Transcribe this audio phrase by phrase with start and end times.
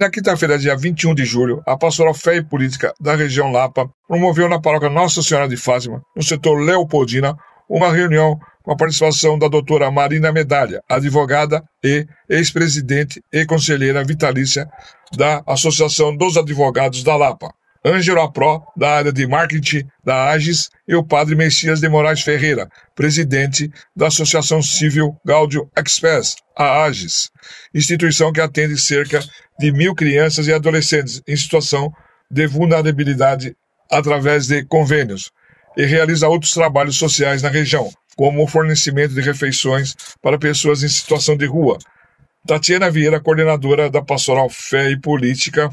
[0.00, 4.48] Na quinta-feira, dia 21 de julho, a pastoral Fé e Política da região Lapa promoveu
[4.48, 7.36] na paróquia Nossa Senhora de Fátima, no setor Leopoldina,
[7.68, 14.68] uma reunião com a participação da doutora Marina Medalha, advogada e ex-presidente e conselheira vitalícia
[15.16, 17.52] da Associação dos Advogados da Lapa,
[17.88, 22.68] Ângelo Apró, da área de marketing da AGES, e o padre Messias de Moraes Ferreira,
[22.94, 27.30] presidente da Associação Civil Gaudio Express, a AGES,
[27.74, 29.20] instituição que atende cerca
[29.58, 31.92] de mil crianças e adolescentes em situação
[32.30, 33.56] de vulnerabilidade
[33.90, 35.30] através de convênios,
[35.76, 40.88] e realiza outros trabalhos sociais na região, como o fornecimento de refeições para pessoas em
[40.88, 41.78] situação de rua.
[42.46, 45.70] Tatiana Vieira, coordenadora da Pastoral Fé e Política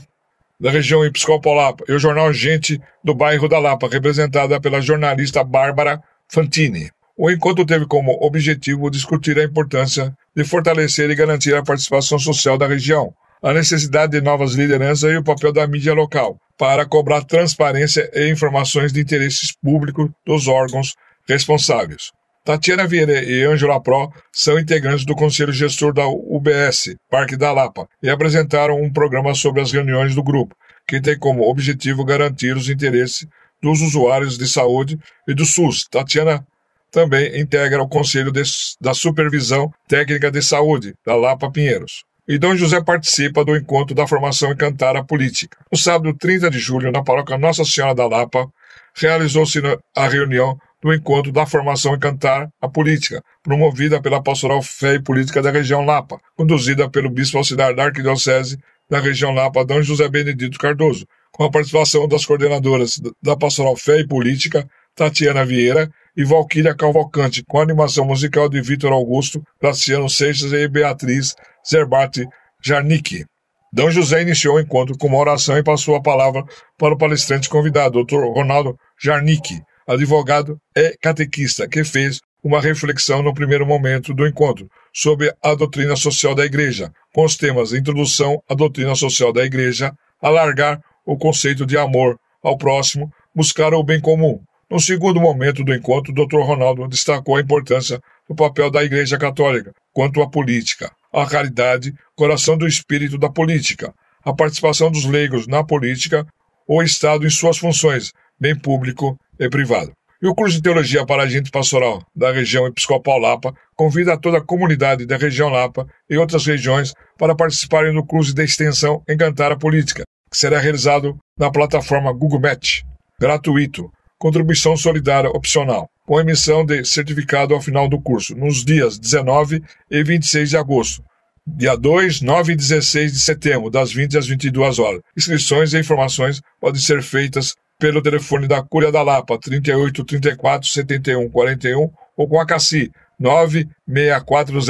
[0.59, 5.43] da região Episcopal Lapa, e o jornal Gente do bairro da Lapa, representada pela jornalista
[5.43, 6.89] Bárbara Fantini.
[7.17, 12.57] O encontro teve como objetivo discutir a importância de fortalecer e garantir a participação social
[12.57, 17.23] da região, a necessidade de novas lideranças e o papel da mídia local, para cobrar
[17.23, 20.95] transparência e informações de interesses públicos dos órgãos
[21.27, 22.11] responsáveis.
[22.45, 27.89] Tatiana Vieira e Ângela Pro são integrantes do Conselho Gestor da UBS, Parque da Lapa,
[28.03, 30.55] e apresentaram um programa sobre as reuniões do grupo,
[30.87, 33.27] que tem como objetivo garantir os interesses
[33.59, 35.87] dos usuários de saúde e do SUS.
[35.89, 36.45] Tatiana
[36.91, 38.43] também integra o Conselho de,
[38.79, 42.03] da Supervisão Técnica de Saúde, da Lapa Pinheiros.
[42.27, 45.57] E Dom José participa do encontro da formação Encantar a Política.
[45.71, 48.47] No sábado 30 de julho, na paróquia Nossa Senhora da Lapa,
[48.95, 49.59] realizou-se
[49.95, 55.41] a reunião do encontro da formação Encantar a Política, promovida pela Pastoral Fé e Política
[55.41, 59.81] da região Lapa, conduzida pelo Bispo Auxiliar da Arquidiocese da região Lapa, D.
[59.81, 65.89] José Benedito Cardoso, com a participação das coordenadoras da Pastoral Fé e Política, Tatiana Vieira
[66.15, 71.33] e Valquíria Cavalcante, com a animação musical de Vitor Augusto, Graciano Seixas e Beatriz
[71.67, 72.27] Zerbati
[72.63, 73.25] Jarnicki.
[73.73, 73.89] D.
[73.89, 76.43] José iniciou o encontro com uma oração e passou a palavra
[76.77, 78.23] para o palestrante convidado, Dr.
[78.35, 85.33] Ronaldo Jarnicki, advogado e catequista, que fez uma reflexão no primeiro momento do encontro sobre
[85.41, 89.91] a doutrina social da Igreja, com os temas Introdução à doutrina social da Igreja,
[90.21, 94.39] alargar o conceito de amor ao próximo, buscar o bem comum.
[94.69, 96.39] No segundo momento do encontro, o Dr.
[96.39, 102.57] Ronaldo destacou a importância do papel da Igreja Católica quanto à política, a caridade, coração
[102.57, 103.93] do espírito da política,
[104.23, 106.27] a participação dos leigos na política,
[106.67, 109.91] o Estado em suas funções, bem público e privado.
[110.21, 114.43] E o curso de Teologia para Agente Pastoral da região Episcopal Lapa convida toda a
[114.43, 119.57] comunidade da região Lapa e outras regiões para participarem do curso de extensão Encantar a
[119.57, 122.81] Política, que será realizado na plataforma Google Match,
[123.19, 129.61] gratuito, contribuição solidária opcional, com emissão de certificado ao final do curso, nos dias 19
[129.91, 131.03] e 26 de agosto,
[131.45, 135.01] dia 2, 9 e 16 de setembro, das 20 às 22 horas.
[135.15, 141.29] Inscrições e informações podem ser feitas pelo telefone da Cúria da Lapa 38 34 71
[141.29, 144.65] 41 ou com a CACI 96400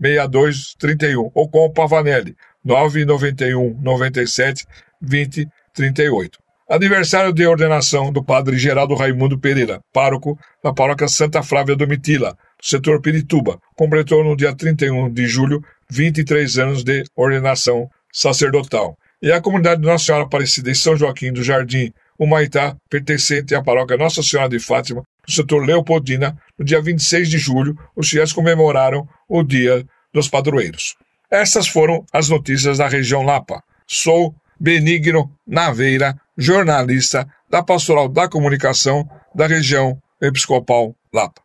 [0.00, 4.66] 6231 ou com o Pavanelli 991 97
[5.00, 6.38] 20 38.
[6.68, 12.30] Aniversário de ordenação do padre Geraldo Raimundo Pereira, pároco da paróquia Santa Flávia do Mitila,
[12.32, 13.60] do setor Pirituba.
[13.76, 18.96] Completou no dia 31 de julho 23 anos de ordenação sacerdotal.
[19.20, 23.96] E a comunidade Nossa Senhora Aparecida em São Joaquim do Jardim Humaitá, pertencente à paróquia
[23.96, 29.08] Nossa Senhora de Fátima, no setor Leopoldina, no dia 26 de julho, os fiéis comemoraram
[29.28, 30.94] o Dia dos Padroeiros.
[31.30, 33.62] Essas foram as notícias da região Lapa.
[33.86, 41.42] Sou Benigno Naveira, jornalista da Pastoral da Comunicação da região Episcopal Lapa.